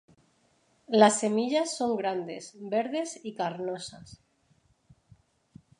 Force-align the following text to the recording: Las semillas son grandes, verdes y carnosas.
Las 0.87 1.19
semillas 1.19 1.77
son 1.77 1.95
grandes, 1.95 2.55
verdes 2.59 3.19
y 3.23 3.35
carnosas. 3.35 4.19